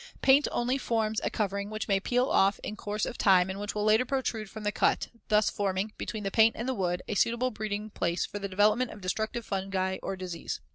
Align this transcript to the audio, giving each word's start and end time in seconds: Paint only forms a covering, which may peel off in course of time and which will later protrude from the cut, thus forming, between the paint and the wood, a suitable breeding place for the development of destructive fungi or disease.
Paint 0.23 0.47
only 0.51 0.79
forms 0.79 1.21
a 1.23 1.29
covering, 1.29 1.69
which 1.69 1.87
may 1.87 1.99
peel 1.99 2.25
off 2.27 2.59
in 2.63 2.75
course 2.75 3.05
of 3.05 3.19
time 3.19 3.51
and 3.51 3.59
which 3.59 3.75
will 3.75 3.83
later 3.83 4.03
protrude 4.03 4.49
from 4.49 4.63
the 4.63 4.71
cut, 4.71 5.09
thus 5.27 5.47
forming, 5.51 5.93
between 5.95 6.23
the 6.23 6.31
paint 6.31 6.55
and 6.57 6.67
the 6.67 6.73
wood, 6.73 7.03
a 7.07 7.13
suitable 7.13 7.51
breeding 7.51 7.91
place 7.91 8.25
for 8.25 8.39
the 8.39 8.49
development 8.49 8.89
of 8.89 8.99
destructive 8.99 9.45
fungi 9.45 9.99
or 10.01 10.15
disease. 10.15 10.59